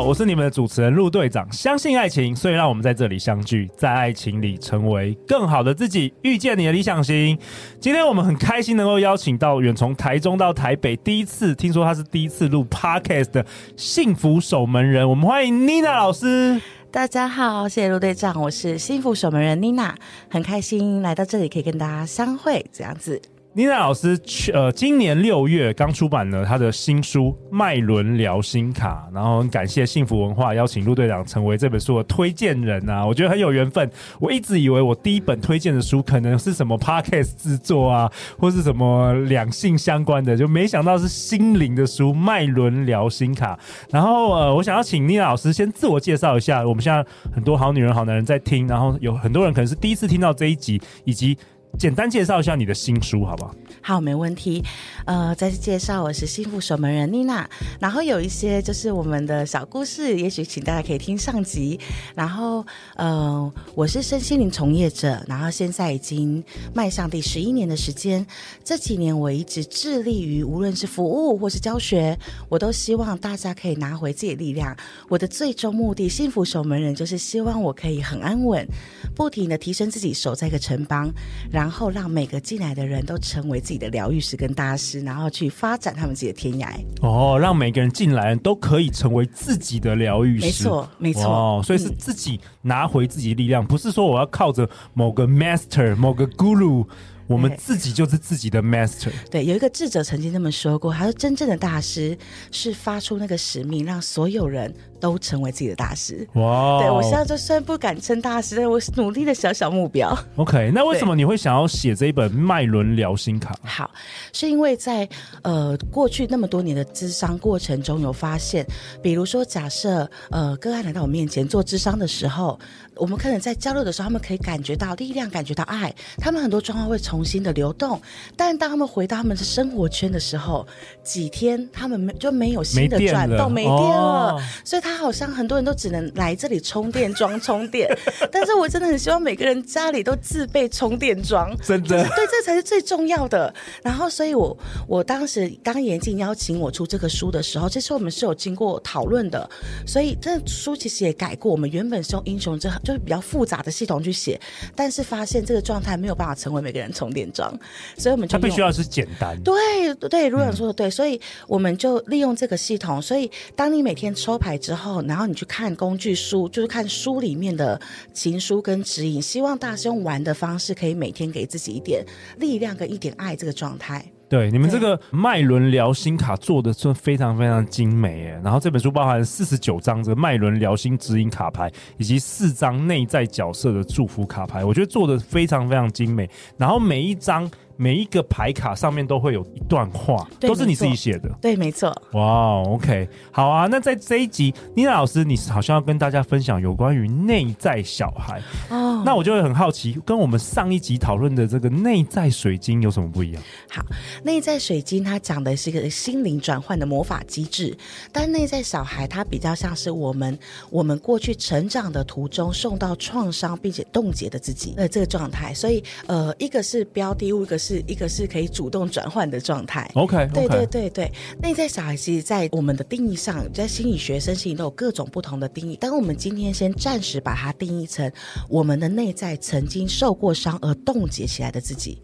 [0.00, 1.50] 我是你们的主持人陆队长。
[1.52, 7.36] 相信爱情，所以让我们在这里相聚，在爱情里成为更好的自己，遇见你的理想型。
[7.80, 13.44] 今天我们很开心能够邀请到远从台中到台北，第一次听说他是第一次录 Podcast 的
[13.76, 15.08] 幸福守门人。
[15.08, 16.60] 我们欢迎 Nina 老师。
[16.90, 19.92] 大家好，谢谢陆队长，我是幸福守门人 Nina，
[20.30, 23.20] 很开心来到这里可以跟大家相会，这样子。
[23.58, 33.90] 妮娜老师去呃，今年六月刚出版了他的新书《脉轮疗心卡》，然后很感谢幸福文化邀请陆队长成为这本书的推荐人啊，我觉得很有缘分。
[34.20, 38.08] 我一直以为我第一本推荐的书可能是什么 Podcast 制作啊，
[38.38, 43.56] 或是什么两性相关的，就没想到是心灵的书《脉轮疗心卡》。
[43.90, 51.36] 然后呃，我想要请妮娜老师先自我介绍一下，我们现在很多好女人、好男人在听，然后有很多人可能是第一次听到这一集，以及。
[51.78, 53.54] 简单介绍一下你的新书，好不好？
[53.80, 54.64] 好，没问题。
[55.04, 57.48] 呃，再次介绍，我是幸福守门人妮娜。
[57.78, 61.78] 然后有一些就是我们的小故事，也许请大家可以听上集。
[62.16, 66.42] 然后，呃，我是身心灵从业者，然后现在已经
[66.74, 68.26] 迈向第十一年的时间。
[68.64, 74.76] 这几年我一直致力于，无论是服务或是教学，我都希望大家可以拿回自己的力量。
[75.08, 78.66] 我的最终目的，幸福守门人，就是希望我可以很安稳，
[79.14, 81.08] 不停的提升自己，守在一个城邦。
[81.50, 86.68] 然后让每个进来的人都成为自己的疗愈师跟大师，然后去发展他们自己的天涯。
[87.00, 90.46] 哦，让每个人进来都可以成为自己的疗愈师。
[90.46, 91.24] 没错，没错。
[91.24, 96.86] 哦，所以是自己拿回自己的力量，嗯，不是说我要靠着某个 master、某个 guru。
[97.26, 99.12] 我们自己就是自己的 master。
[99.30, 102.16] 对，有一个智者曾经这么说过，他说：“真正的大师
[102.50, 106.78] 是发出那个使命，让所有人都成为自己的大师。”哇！
[106.80, 110.16] 对，我现在就虽然不敢称大师，但我努力的小小目标。
[110.36, 113.54] OK，那为什么你会想要写这一本脉轮聊心卡？
[113.62, 113.90] 好，
[114.32, 115.08] 是因为在
[115.42, 118.66] 呃过去那么多年的咨商过程中，有发现，
[119.02, 122.58] 比如说假设呃个案来到我面前做咨商的时候。
[123.00, 128.00] 我们可能在交流的时候，他们可以感觉到力量，感觉到爱，他们很多状况会重新的流动。
[128.36, 130.66] 但当他们回到他们的生活圈的时候，
[131.04, 137.88] 几天他们没就没有新的转动，没电了，没电了，哦，所以他好像很多人都只能来这里充电桩充电。
[138.32, 143.52] 但是我真的很希望每个人家里都自备充电桩，真的，就是，对，这才是最重要的。
[143.82, 144.56] 然后，所以我
[144.86, 149.50] 我当时当严静邀请我出这个书的时候，其实我们是有经过讨论的。
[149.84, 152.68] 所以这书其实也改过，我们原本是用英雄这。
[152.84, 154.38] 就是比较复杂的系统去写，
[154.76, 157.52] 但是发现这个状态没有办法成为每个人充电桩，
[157.96, 159.36] 所以我们就它必须要是简单。
[159.42, 163.00] 对对，如果说的对，所以我们就利用这个系统。
[163.00, 167.80] 所以当你每天抽牌之后，然后你去看工具书，就是看书里面的
[168.12, 172.04] 情书跟指引，希望大家用玩的方式，可以每天给自己一点
[172.38, 174.04] 力量跟一点爱这个状态。
[174.28, 178.40] 对，你们这个脉轮聊心卡做的是非常非常精美耶。
[178.44, 186.28] 然后这本书包含四十九张这个脉轮聊心指引卡牌，以及四张内在角色的祝福卡牌，我觉得做的非常非常精美。
[186.56, 187.50] 然后每一张。
[187.80, 191.30] 每一个牌卡上面都会有一段话，都是你自己写的。
[191.40, 191.90] 对，没错。
[192.12, 193.68] 哇、wow，OK，好啊。
[193.70, 198.42] 那在这一集，妮娜老师，你好像要跟大家分享有关于内在小孩。
[198.68, 198.87] 哦。
[199.04, 203.42] 那我就会很好奇，跟我们上一集讨论的这个内在水晶有什么不一样？
[203.70, 203.80] 好，
[204.24, 207.76] 内在水晶它讲的是一个心灵转换的魔法机制，
[208.10, 210.36] 但内在小孩它比较像是我们
[210.68, 215.54] 我们过去成长的途中受到创伤并且冻结的自己呃这个状态。
[215.54, 217.68] 所以呃，一个是标的物，一个是。
[217.68, 219.90] 是一个是可以主动转换的状态。
[219.92, 221.12] OK，对对对对。
[221.42, 225.76] 内在小孩其实，在我们的定义上，在心理学、身心都有各种不同的定义。
[225.78, 228.10] 但我们今天先暂时把它定义成
[228.48, 231.98] 我们的内在曾经受过伤而冻结起来的自己。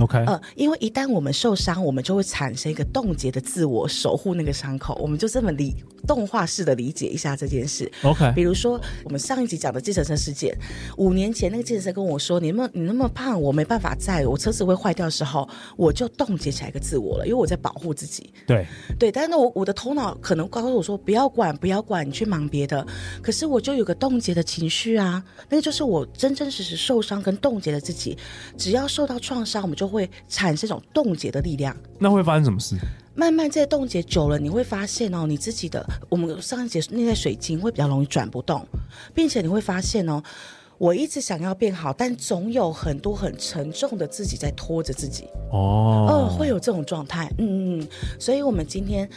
[0.00, 4.96] OK，呃，因为一旦我们受伤，我们就会产生一个冻结的自我，守护那个伤口。
[5.00, 5.74] 我们就这么理
[6.06, 7.90] 动画式的理解一下这件事。
[8.02, 10.56] OK，比如说我们上一集讲的计程车事件，
[10.96, 18.66] 五年前那个计程车跟我说：“你那么你那么胖，我没办法载，我车子会坏掉的时候，我就冻结起来一个自我了，因为我在保护自己。”对
[18.98, 22.86] 对，但是我我的头脑可能告诉我说：“不要管，不要管，你去忙别的。”
[23.22, 28.16] 可是我就有个冻结的情绪啊，那个就是我真真实实受伤跟冻结的自己。
[28.56, 32.76] 只要受到创伤，我们就会产生一种冻结的力量，那会发生什么事？
[33.14, 38.64] 慢慢在冻结久了，你会发现哦，你自己的我们上一节内在水晶会比较容易转不动，
[39.12, 40.22] 并且你会发现哦，
[40.78, 45.24] 我一直想要变好，但总有很多很沉重的自己在拖着自己。
[45.50, 47.28] 哦，哦，会有这种状态。
[47.38, 47.88] 嗯嗯，
[48.20, 49.08] 所以我们今天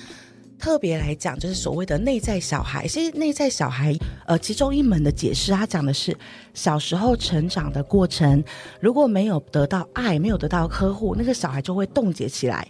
[0.62, 2.88] 特别来讲，就是所谓的内在小孩。
[2.88, 3.98] 其实内在小孩，
[4.28, 6.16] 呃，其中一门的解释，他讲的是
[6.54, 8.44] 小时候成长的过程，
[8.80, 12.68] 如果没有得到爱，没有得到呵护，那个小孩就会冻结起来。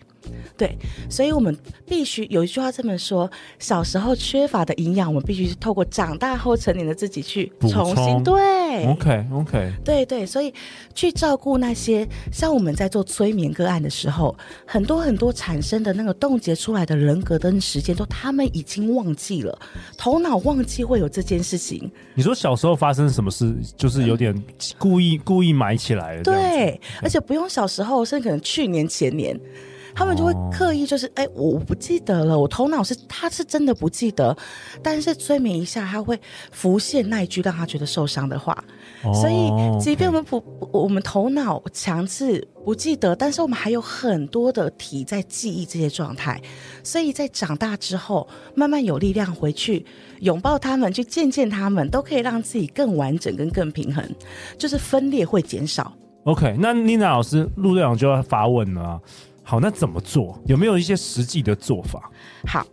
[0.57, 0.77] 对，
[1.09, 3.29] 所以我们必须有一句话这么说：
[3.59, 8.85] 小时候缺乏的营养，我们必须是透过长大后成年的自己去重新对。
[8.85, 10.53] OK OK，对对，所以
[10.93, 14.35] 去照顾那些像我们在做催眠个案的时候，
[14.65, 19.59] 很多很多产生的那个冻结出来的人格跟时间，都他们已经忘记了，
[19.97, 21.91] 头脑忘记会有这件事情。
[22.13, 24.33] 你说小时候发生什么事，就是有点
[24.77, 26.23] 故意、嗯、故意埋起来了。
[26.23, 29.37] 对，而且不用小时候，甚至可能去年前年。
[29.93, 34.35] 他们就会刻意就是，哎、哦，我我不记得了，我头脑是他是真的不记得，
[34.81, 36.19] 但是催眠一下，他会
[36.51, 38.57] 浮现那一句让他觉得受伤的话。
[39.03, 46.39] 哦、所以，即便我们不，我们头脑强制不记得，但是我们还有很多的体在记忆这些状态。
[46.83, 49.85] 所以在长大之后，慢慢有力量回去
[50.19, 54.03] 拥抱他们，去见见他们，都可以让自己更完整跟更平衡，
[54.57, 55.91] 就是分裂会减少。
[56.25, 59.01] OK，那妮娜老师陆队长就要发问了、啊。
[59.51, 60.41] 好，那怎么做？
[60.45, 62.09] 有没有一些实际的做法？
[62.47, 62.65] 好，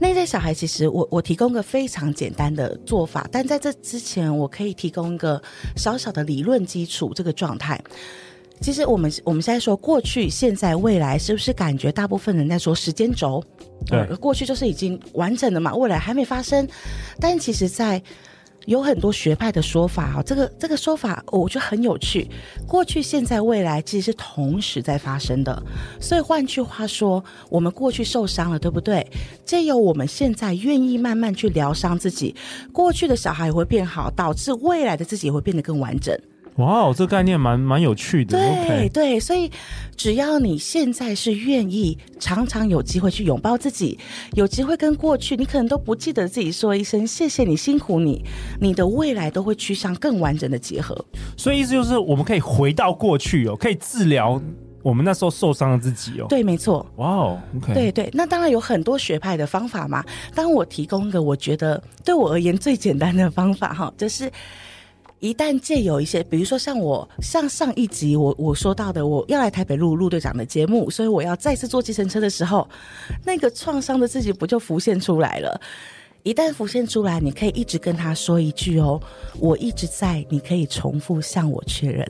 [0.00, 5.38] 内在小孩其实我我提供个非常简单的做法，但在这之前，我可以提供一个
[5.76, 7.12] 小小的理论基础。
[7.14, 7.78] 这个状态，
[8.62, 13.44] 其实我们我们现在说过去、现在、未来，是不是感觉大部分人在说时间轴？
[13.84, 16.66] 对、呃，过去就是已经完整的嘛，未来还没发生，
[17.20, 18.02] 但其实，在
[18.66, 22.28] 有很多学派的说法哦，这个这个说法我觉得很有趣。
[22.66, 25.62] 过去、现在、未来其实是同时在发生的，
[26.00, 29.06] 所以换句话说，我们过去受伤了，对不对？
[29.44, 32.34] 这由我们现在愿意慢慢去疗伤自己，
[32.72, 36.18] 过去的小孩也会变好，导致未来的自己也会变得更完整。
[36.56, 38.38] 哇哦，这个概念蛮蛮有趣的。
[38.38, 39.50] 对 Okay 对，所以
[39.96, 43.98] 只要你现在是愿意，常常有机会去拥抱自己，
[44.34, 48.24] 有机会跟过去你可能都不记得自己说一声谢谢你辛苦你，
[48.60, 50.96] 你的未来都会趋向更完整的结合。
[51.36, 54.40] 所以意思就是我们可以回到过去哦，可以治疗
[54.80, 56.26] 我们那时候受伤的自己哦。
[56.28, 56.86] 对，没错。
[56.98, 57.74] 哇哦，OK。
[57.74, 60.04] 对对，那当然有很多学派的方法嘛。
[60.36, 64.30] 当我提供一个，我觉得对我而言最简单的方法哈，就是。
[65.24, 72.68] 一旦借有一些，比如说像我，像上一集我我说到的，我要来台北录陆队长的节目，所以我要再次坐计程车的时候，
[73.24, 75.58] 那个创伤的自己不就浮现出来了？
[76.24, 79.00] 一旦浮现出来，你可以一直跟他说一句哦，
[79.40, 82.06] 我一直在，你可以重复向我确认，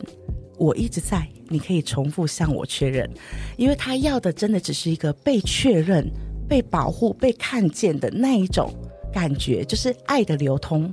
[0.59, 3.09] 我一直在，你可以重复向我确认，
[3.57, 6.05] 因为他要的真的只是一个被确认、
[6.49, 8.75] 被保护、被看见的那一种
[9.13, 10.93] 感觉，就是爱的流通。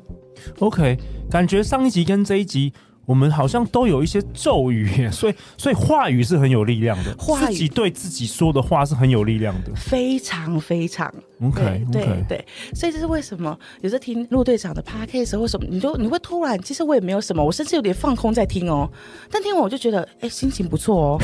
[0.59, 0.97] OK，
[1.29, 2.71] 感觉上一集跟这一集，
[3.05, 11.13] 我们好像都有一些咒语， 所以所以话语是很有力量的，话自己对自己说的话是很有力量的，非常非常。
[11.43, 18.89] OK，对对对，所以这是为什么有时候听陆队长的 Podcast 为什么你就你会突然，其实我也没有什么，我甚至有点放空在听哦，
[19.31, 21.17] 但听完我就觉得，哎，心情不错哦，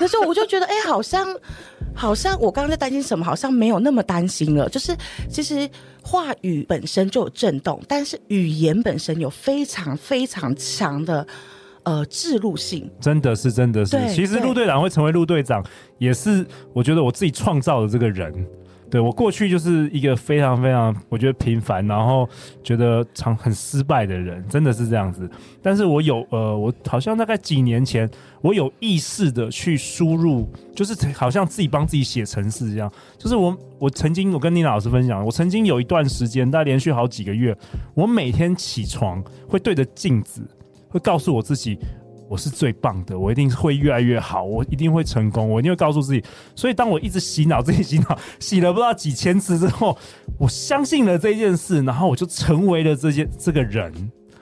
[0.00, 1.26] 那时候我就觉得，哎，好像。
[1.94, 4.68] 好像我刚刚在担心什么，好像没有那么担心了。
[4.68, 4.96] 就是
[5.28, 5.68] 其实
[6.00, 11.26] 话语本身就有震动，但是语言本身有非常非常强的
[11.82, 12.88] 呃置入性。
[13.00, 14.14] 真的是，真的是。
[14.14, 15.64] 其实陆队长会成为陆队长，
[15.98, 18.32] 也是我觉得我自己创造的这个人。
[18.90, 22.26] 对，我过去就是一个非常非常我觉得平凡，然后
[22.64, 25.28] 觉得常很失败的人，真的是这样子。
[25.62, 28.08] 但是我有呃，我好像大概几年前，
[28.40, 32.90] 我有意识的去输入，就是好像自己帮自己写程式这样。
[33.18, 37.54] 就是我我曾经我跟妮娜老师分享，我曾经有一段时间，大概连续好几个月，
[37.94, 40.40] 我每天起床会对着镜子，
[40.88, 41.78] 会告诉我自己。
[42.28, 46.22] 我是最棒的，我一定会越来越好，我一定会成功，我一定会告诉自己。
[46.54, 49.96] 所以，当我一直洗脑自己洗脑，洗了不知道几千次之后，
[50.38, 53.92] 我相信了这件事，然后我就成为了这件这个人。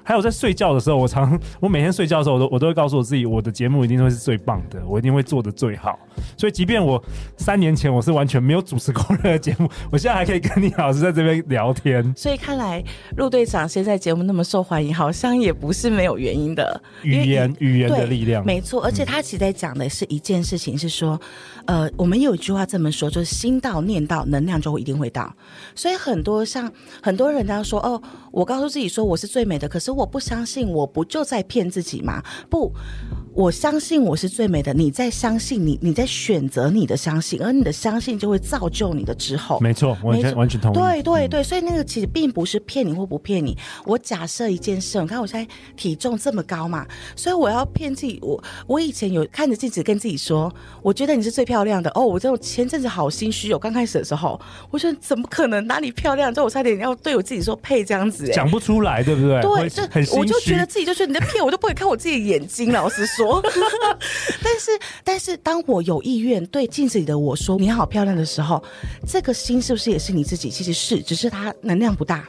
[0.06, 5.98] 还有在睡觉的时候，我常 我每天睡觉的时候，我都我都会告诉我自己，我的节目一定会是最棒的，我一定会做的最好。
[6.38, 7.02] 所以，即便我
[7.36, 12.14] 三年前我是完全没有主持过任何节目， 我现在还可以跟你老师在这边聊天。
[12.16, 12.80] 所以看来
[13.16, 16.80] 陆队长现在节目那么受欢迎，好像也不是没有原因的。
[17.02, 18.80] 语言语言的力量，没错。
[18.84, 21.20] 而且他其实在讲的是一件事情，是说，
[21.64, 25.34] 嗯、呃，我们有一句话这么说，就是心到念到，能量就会一定会到。
[25.74, 26.70] 所以很多像
[27.02, 29.95] 很多人都要说，哦，我告诉自己说我是最美的，可是。
[29.96, 32.22] 我不相信，我不就在骗自己吗？
[32.50, 32.72] 不，
[33.36, 39.60] 我相信我是最美的，你在相信你，你在选择你的相信，而你的相信就会造就你的之后。
[39.60, 40.74] 没错，完全完全同意。
[40.74, 43.54] 对对对，所以那个其实并不是骗你或不骗你。
[43.84, 48.18] 我假设一件事，你看我现在体重这么高嘛，所以我要骗自己。
[48.22, 50.50] 我我以前有看着镜子跟自己说，
[50.80, 51.90] 我觉得你是最漂亮的。
[51.94, 54.40] 哦，我这种前阵子好心虚哦，刚开始的时候，
[54.70, 56.32] 我觉得怎么可能哪里漂亮？
[56.32, 59.42] 之后我差点要对我自己说配这样子，讲不出来，对不对？
[59.42, 59.68] 对，
[60.06, 62.72] 就我就觉得自己就觉得你在骗我，就不会看我自己的眼睛。
[62.72, 63.25] 老实说。
[64.42, 64.70] 但是，
[65.04, 68.62] 但是，当我有意愿对镜子里的我说“你好漂亮”的时候，
[69.06, 70.50] 这个心是不是也是你自己？
[70.50, 72.26] 其实是，只是它能量不大。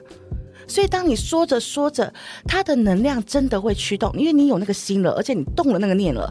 [0.70, 2.13] 所以，当你说着说着，
[2.46, 6.30] 它的能量真的会驱动，因为你有那个心了，而且你动了那个念了。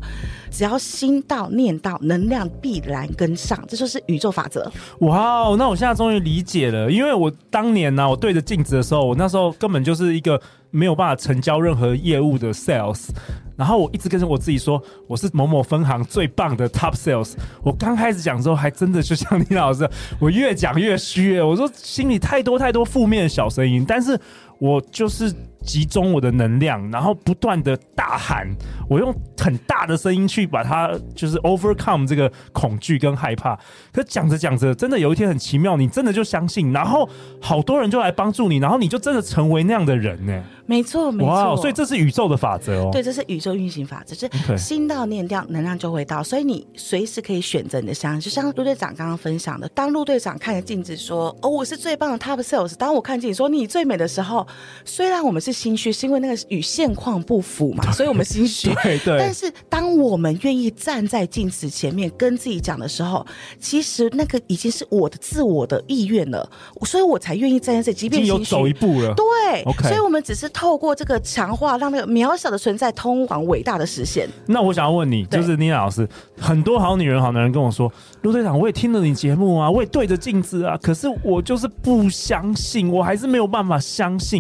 [0.50, 4.70] 只要心到念到，能量必然跟上，这就是宇宙法则。
[5.00, 10.40] 哇，那我现在终于理解了，因为我当年呢、我对着镜子的时候，我那时候根本就是一个
[10.76, 13.08] 没有办法成交任何业务的 sales。
[13.56, 17.32] 然后我一直跟着我自己说，我是某某分行最棒的 top sales。
[17.62, 19.88] 我刚开始讲之后，还真的就像李老师，
[20.20, 21.40] 我越讲越虚。
[21.40, 24.20] 我说心里太多太多负面的小声音，但是
[24.58, 25.32] 我就是
[25.64, 28.46] 集中我的能量，然后不断的大喊，
[28.88, 33.58] 我用很大的声音去把它就是 overcome 这个恐惧跟害怕。
[33.92, 37.08] 可讲着讲着，真的有一天很奇妙，你真的就相信，然后
[37.40, 40.42] 好多人就来帮助你，然后你就真的成为那样的人呢。
[40.68, 41.32] 没错，没错。
[41.32, 42.90] 哇，所以这是宇宙的法则哦。
[42.92, 46.22] 对，这是宇宙运行法则，就是心到念掉，能量就会到。
[46.24, 48.20] 所以你随时可以选择你的相信。
[48.20, 54.45] 就像陆队长刚刚分享的，当陆队长看着镜子说：“哦，我是最棒的 Top Sales。”当我看镜子说：“你最美”的时候，
[54.84, 58.74] 虽然我们是心虚，是因为那个与现况不符嘛，所以我们心虚。
[58.82, 59.18] 对对。
[59.18, 63.24] 但是当我们愿意站在镜子前面跟自己讲的时候，
[63.60, 66.50] 其实那个已经是我的自我的意愿了，
[66.82, 68.38] 所以我才愿意站在这里，即便心虚。
[68.40, 69.14] 有走一步了。
[69.14, 69.62] 对。
[69.64, 69.88] OK。
[69.88, 70.50] 所以我们只是。
[70.56, 74.26] 透过这个强化，让那个渺小的存在通往伟大的实现。
[74.46, 76.08] 那我想要问你，就是妮娜老师，
[76.40, 84.35] 很多好女人、好男人跟我说，陆队长，我也听了你节目啊，我也对着镜子啊，可是我就是不相信，我还是没有办法相信，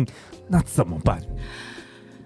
[0.48, 1.22] 那怎么办？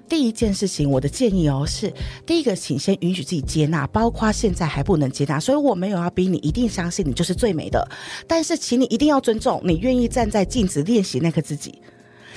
[0.08, 1.92] 第一件事情，我的建议哦，是
[2.26, 7.88] 第一个，请先允许自己接纳，包括现在还不能接纳，所以我没有要逼你一定相信你就是最美的，
[8.26, 11.80] 但是请你一定要尊重你愿意站在镜子练习那个自己。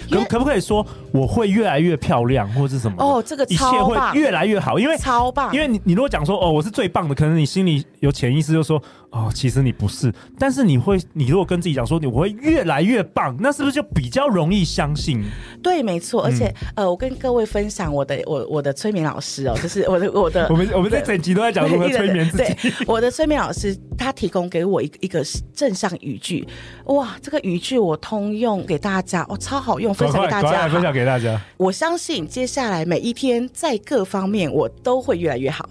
[0.10, 2.96] 可可不可以说我会越来越漂亮，或是什么？
[3.04, 5.54] 哦，这个超棒，一切会越来越好，因为超棒。
[5.54, 8.82] 因为你你如果讲说哦，我是最棒的，可能你心里有潜意识就说
[9.12, 10.14] 哦，其实你不是。
[10.40, 15.24] 但是你会，你如果跟自己讲说你我会越来越棒，那是不是就比较容易相信？
[15.62, 16.24] 对，没错。
[16.24, 22.54] 而且、嗯、呃，我跟各位分享我的我我的催眠老师哦，就是我的我的，我 们我们在整集都在讲如何催眠自己。
[22.54, 26.48] 对，我的催眠老师他提供给我一个一个正向语句，
[26.86, 30.68] 哇，这个语句我通用给大家，哦，超好用，分享给大家。
[30.68, 31.40] 分享给大家。
[31.58, 35.70] 我相信接下来每一天在各方面我都会越来越好。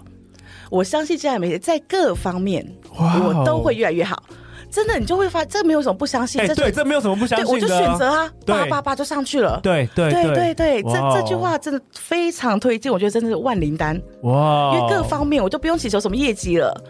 [0.69, 2.65] 我相信接下来每天在各方面
[2.97, 4.23] 我都会越来越好。
[4.71, 6.43] 真的，你就会发这没有什么不相信。
[6.47, 7.47] 这对，这没有什么不相信。
[7.47, 9.59] 我就选择啊，叭叭叭就上去了。
[9.61, 12.91] 对对对对对，这这句话真的非常推荐。
[12.91, 14.75] 我觉得真的是万灵丹哇！
[14.75, 16.83] 因为各方面我就不用祈求什么业绩了。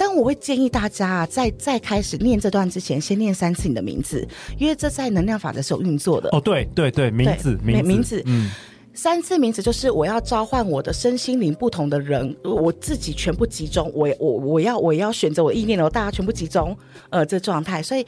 [0.00, 4.26] 但我会建议大家啊，在在开始念这段之前，先念三次你的名字，
[4.58, 6.30] 因为这在能量法则是有运作的。
[6.32, 8.50] 哦，对对对，名字名字名字，嗯，
[8.94, 16.74] 三次名字就是我要召唤我的身心灵不同的人，我自己全部集中，我我我要我要选择我意念的，大家全部集中，
[17.10, 18.06] 呃，这状态，所以。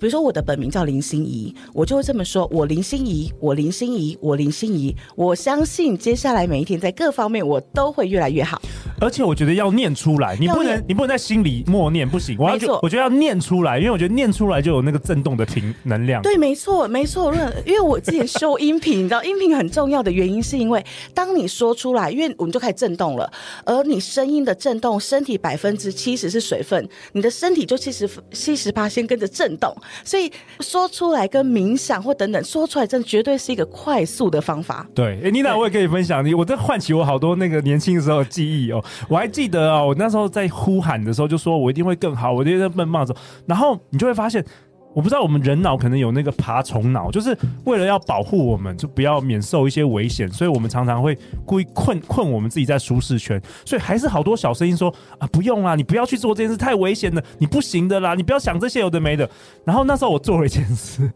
[0.00, 4.96] 比如说我的本名叫林心怡，我就会这么说：我林心怡，我林心怡，我林心怡。
[5.14, 8.58] 我相信接下来每一天在各方面我都会越来越好。
[8.98, 12.34] 而且我觉得要念出来，你不能你不能在心里默念，不行。
[12.38, 16.22] 我要就我觉得要念出来，因为我觉得念出来就有那个震动的频能量。
[16.22, 17.30] 对，没错，没错。
[17.66, 23.30] 因为我之前修音频，你知道音频很重要的原因是因为当你说出来，因为我们就开始震动了，
[23.66, 29.74] 而你声音的震动，身体百分之七十是水分，你的身体就七十七十八先跟着震动。
[30.04, 30.30] 所以
[30.60, 34.86] 说出来跟冥想或等等说出来，真的绝对是一个快速的方法。
[34.94, 38.82] 对，哎、欸，妮娜，我也可以分享你，我在唤起我好多那个年轻时候的记忆哦。
[39.08, 43.14] 我还记得啊、哦，我那时候在呼喊的时候，就说我一定会更好，我一定在奔冒着。
[43.46, 44.44] 然后你就会发现。
[44.92, 53.40] 我不知道我们人脑可能有那个爬虫脑，就是为了要保护我们，就不要免受一些危险，所以我们常常会故意困困我们自己在舒适圈。
[53.64, 59.28] 所以还是好多小声音说啊，不用啦，你不要去做这件事，太危险了，你不行的啦，你不要想这些有的没的。
[59.64, 61.10] 然后那时候我做了一件事，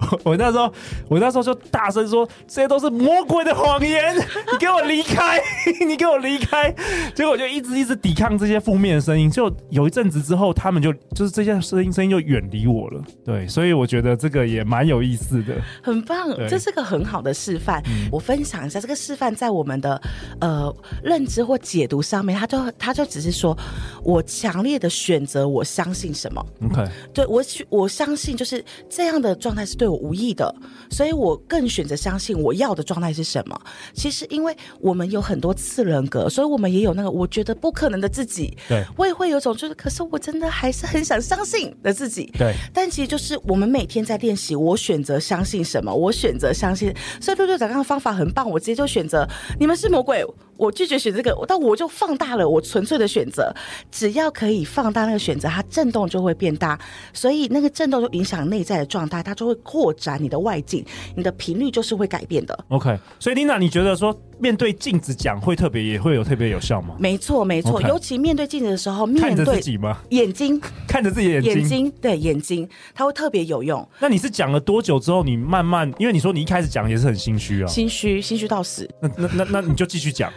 [0.00, 0.72] 我， 我那时候，
[1.08, 4.16] 我那时候就大声说：“这些都是魔鬼的谎言，
[4.52, 5.40] 你给我离开，
[5.86, 6.74] 你给我离开。”
[7.14, 9.30] 结果我就一直一直抵抗这些负面的声音。
[9.30, 13.02] 就有一阵子之后，他们就就是这些声音声音就远离我了。
[13.24, 17.82] 对，所以我觉得这个也蛮有意思的，很棒，这是个很好的示范。
[17.86, 20.00] 嗯、我分享一下这个示范，在我们的
[20.40, 23.56] 呃认知或解读上面，他就他就只是说
[24.02, 26.44] 我强烈的选择，我相信什么。
[26.64, 30.54] OK，对我我相信就是这样的状态是对我无益的，
[30.90, 33.60] 所以我更选择相信我要的状态是什么。
[33.92, 38.56] 其实，因为我们有很多次人格，所以我们也有那个我觉得不可能的自己。
[38.68, 42.32] 对，我也会有种就是，可是我真的还是很想相信的自己。
[42.38, 46.94] 对，但其实就是我们每天在练习，我选择相信什么，我选择相信。
[47.20, 49.28] 所以陆队长刚刚方法很棒，我直接就选择
[49.58, 50.24] 你们是魔鬼，
[50.56, 53.54] 我拒绝选这个，但我就放大了我纯粹的选择。
[53.90, 56.78] 只要可以放大那个选择，它震动就会变大，
[57.12, 60.84] 所以那个震动就影响内在的状态，它就会扩展你的外境，
[61.14, 62.58] 你的频率就是会改变的。
[62.68, 66.94] OK，所以 Lina，你觉得说面对镜子讲会特别也会有特别有效吗？
[66.98, 69.98] 没错，没错尤其面对镜子的时候，面对自己吗？
[70.10, 73.86] 眼睛看着自己的眼睛，眼睛对眼睛，它会特别有用。
[73.98, 78.88] 那你是讲了多久之后，你慢慢，因为你说你一开始讲也是很心虚啊，心虚，心虚到死。
[79.00, 80.32] 那那那那你就继续讲。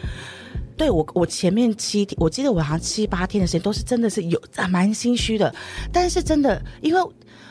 [0.78, 5.54] 对我，我前面七天，我记得我好像七八天的时间都是真的是有蛮心虚的，
[5.92, 7.02] 但是真的，因为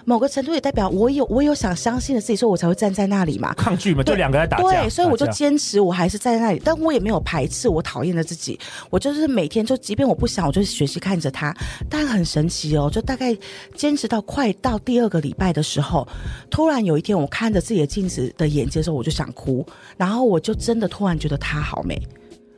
[0.09, 3.53] 某个程度也代表我有我有想相信的自己，所以我才会站在那里嘛。
[3.53, 4.63] 抗拒嘛，就两个在打架。
[4.63, 8.59] 对，所以我就坚持，我还是站在那里，但我也没有排斥我讨厌的自己。
[8.89, 11.55] 我就是每天就，即便我不想，我就学习看着他。
[11.91, 13.37] 但很神奇哦，就大概
[13.75, 16.09] 坚持到快到第二个礼拜的时候，
[16.49, 19.63] 突然有一天，我看着自己的镜子的眼睛的时候，我就想哭，
[19.99, 22.01] 然后我就真的突然觉得她好美。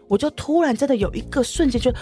[0.07, 1.92] 我就突然真的有一个瞬间就，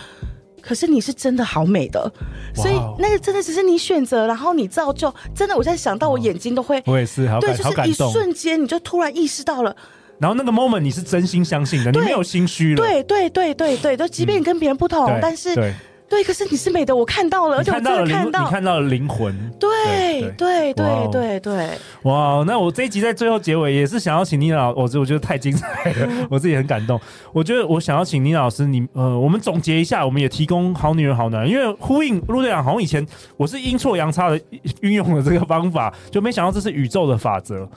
[0.60, 2.10] 可是你是真的好美的。
[2.54, 9.74] 所以那个真的只是你选择，然后你造就，真的我在想到我眼睛都会，我也是，对，就是一瞬间你就突然意识到了，
[10.18, 15.74] 然后那个 moment 你是真心相信的，你没有心虚了，对对对对对，就即便你跟别人不同，嗯、但是。
[16.08, 19.34] 对，可是你是美的，我看到了，而且我真的看到，你看到了灵魂。
[19.60, 21.68] 对对对对对。
[22.02, 26.98] 哇，那我这一集在最后结尾也是想要请妮娜老，我我觉得太精彩了， 我自己很感动。
[27.32, 34.40] 我觉得我想要请妮娜老师，你呃，我们总结一下，我们也提供好女人好男人，因为呼应陆队长，好像以前我是阴错阳差的
[34.80, 37.68] 运用了这个方法，就没想到这是宇宙的法则。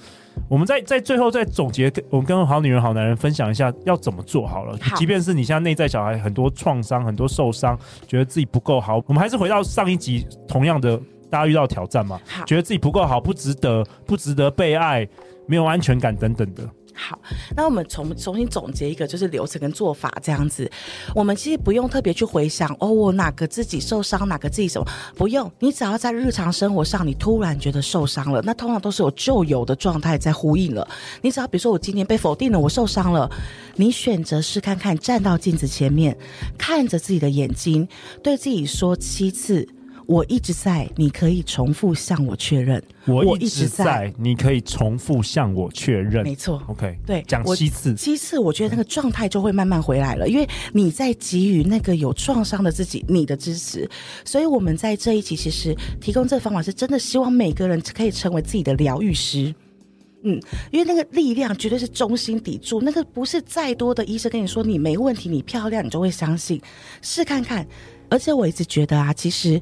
[0.49, 4.77] 我们在在最后再总结，我们跟好女人好男人分享一下要怎么做好了。
[4.81, 15.07] 好，即便是你现在内在小孩很多创伤、很多受伤，觉得自己不够好，我们还是回到上一集同样的，大家遇到挑战嘛，觉得自己不够好，不值得，不值得被爱，
[15.47, 16.63] 没有安全感等等的。
[16.93, 17.19] 好，
[17.55, 20.69] 那我们重重新总结一个，就是流程跟做法这样子。
[21.15, 25.51] 我们其实不用特别去回想哦，我哪个自己受伤，哪个自己什么，不用。
[25.59, 30.87] 你只要在日常生活上，你突然觉得受伤了，那通常都是有旧有的状态在呼应了。
[31.21, 33.29] 你只要比如说，我今天被否定了，我受伤了，
[33.75, 36.17] 你选择试看看，站到镜子前面，
[36.57, 37.87] 看着自己的眼睛，
[38.21, 39.67] 对自己说七次。
[40.11, 42.83] 我一直在，你可以重复向我确认。
[43.07, 46.21] 我一直在，你可以重复向我确认。
[46.21, 53.89] 没错，OK，对，讲七次，七次，我觉得那个状态就会慢慢回来了，因为你在给予那个有创伤的自己你的支持。
[54.25, 59.55] 所以我们在这一期其实提供这个方法，是真的希望每个人可以成为自己的疗愈师。
[60.23, 60.37] 嗯，
[60.71, 66.61] 因为那个力量绝对是中心砥柱，那个不是再多的医生跟你说你没问题，你漂亮，你就会相信。
[67.01, 67.65] 试看看，
[68.09, 69.61] 而且我一直觉得啊，其实。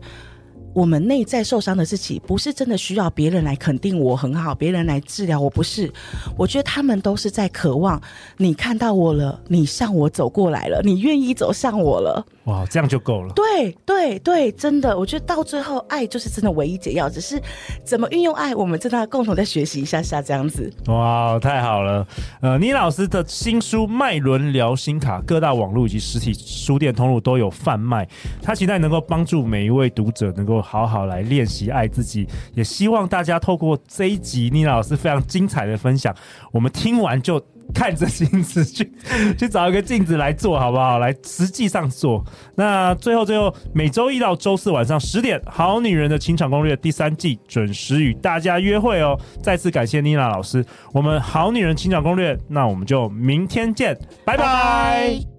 [0.73, 5.91] 我们内在受伤的自己，不是真的需要别人来肯定我很好，别人来治疗我，不是。
[6.37, 8.01] 我觉得他们都是在渴望
[8.37, 12.25] 你看到我了，你向我走过来了，你愿意走向我了。
[12.49, 13.31] 哇，这样就够了。
[13.33, 17.07] 对对对，真的，我觉得到最后，爱就是真的唯一解药。
[17.07, 17.39] 只是
[17.83, 20.71] 怎么运用爱，我们真的要共同再学习一下下这样子。
[20.87, 22.07] 哇，太好了。
[22.41, 28.07] 呃，倪老师的新书《脉轮疗心卡》，各大网络以及实体书店通路都有贩卖。
[28.41, 32.27] 他期待能够帮助每一位读者能够好好来练习爱自己。
[32.55, 36.15] 也希望大家透过这一集倪老师非常精彩的分享，
[36.51, 37.39] 我们听完就。
[37.73, 38.91] 看着镜子去
[39.37, 40.99] 去找一个镜子来做好不好？
[40.99, 42.23] 来实际上做。
[42.55, 49.19] 那最后最后，每周一到周四晚上十点，《好女人的情场攻略》第三季准时与大家约会哦。
[49.41, 54.43] 再次感谢妮娜老师，我们《好女人情场攻略》，那我们就明天见，拜拜。
[54.43, 55.38] 拜拜。